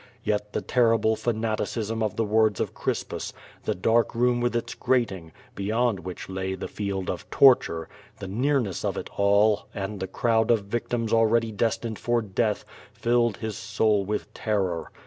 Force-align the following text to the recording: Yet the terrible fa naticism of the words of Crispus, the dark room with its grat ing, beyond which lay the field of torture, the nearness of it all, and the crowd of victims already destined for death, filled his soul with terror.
Yet 0.23 0.53
the 0.53 0.61
terrible 0.63 1.15
fa 1.15 1.31
naticism 1.31 2.01
of 2.03 2.15
the 2.15 2.23
words 2.23 2.59
of 2.59 2.73
Crispus, 2.73 3.33
the 3.65 3.75
dark 3.75 4.15
room 4.15 4.41
with 4.41 4.55
its 4.55 4.73
grat 4.73 5.11
ing, 5.11 5.31
beyond 5.53 5.99
which 5.99 6.27
lay 6.27 6.55
the 6.55 6.67
field 6.67 7.07
of 7.07 7.29
torture, 7.29 7.87
the 8.17 8.27
nearness 8.27 8.83
of 8.83 8.97
it 8.97 9.11
all, 9.15 9.67
and 9.75 9.99
the 9.99 10.07
crowd 10.07 10.49
of 10.49 10.65
victims 10.65 11.13
already 11.13 11.51
destined 11.51 11.99
for 11.99 12.23
death, 12.23 12.65
filled 12.91 13.37
his 13.37 13.55
soul 13.55 14.03
with 14.03 14.33
terror. 14.33 14.89